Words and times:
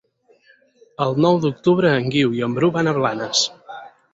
El 1.05 1.13
nou 1.27 1.37
d'octubre 1.45 1.91
en 1.99 2.09
Guiu 2.17 2.35
i 2.39 2.43
en 2.49 2.59
Bru 2.59 2.73
van 2.79 2.91
a 2.93 2.99
Blanes. 2.99 3.45